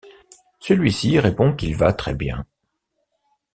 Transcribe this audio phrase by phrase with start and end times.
[0.59, 2.47] Celui-ci, répond qu'il va très bien.